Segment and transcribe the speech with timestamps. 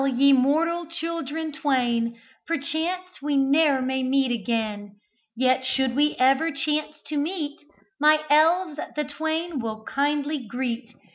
[0.07, 4.95] ye mortal children twain, Perchance we ne'er may meet again;
[5.37, 7.61] Yet, should we ever chance to meet,
[7.99, 10.91] My elves the twain will kindly greet.